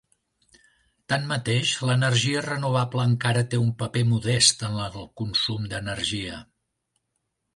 [1.11, 6.41] Tanmateix, l'energia renovable encara té un paper modest en el consum d'energia.